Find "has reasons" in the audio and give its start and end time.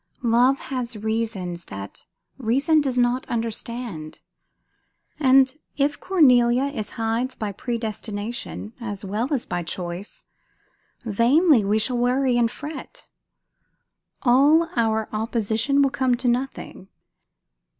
0.57-1.65